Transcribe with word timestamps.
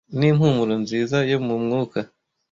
n'impumuro 0.17 0.73
nziza 0.83 1.17
yo 1.31 1.39
mu 1.45 1.55
mwuka 1.63 1.99